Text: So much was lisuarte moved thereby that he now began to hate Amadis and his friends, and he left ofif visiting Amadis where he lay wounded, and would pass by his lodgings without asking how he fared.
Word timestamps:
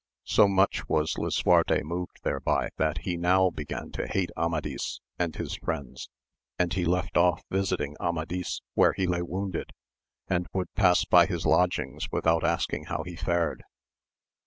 So 0.25 0.47
much 0.47 0.89
was 0.89 1.13
lisuarte 1.19 1.83
moved 1.83 2.21
thereby 2.23 2.69
that 2.77 3.01
he 3.05 3.17
now 3.17 3.51
began 3.51 3.91
to 3.91 4.07
hate 4.07 4.31
Amadis 4.35 4.99
and 5.19 5.35
his 5.35 5.57
friends, 5.57 6.09
and 6.57 6.73
he 6.73 6.85
left 6.85 7.13
ofif 7.13 7.43
visiting 7.51 7.95
Amadis 7.99 8.63
where 8.73 8.93
he 8.93 9.05
lay 9.05 9.21
wounded, 9.21 9.73
and 10.27 10.47
would 10.53 10.73
pass 10.73 11.05
by 11.05 11.27
his 11.27 11.45
lodgings 11.45 12.11
without 12.11 12.43
asking 12.43 12.85
how 12.85 13.03
he 13.03 13.15
fared. 13.15 13.61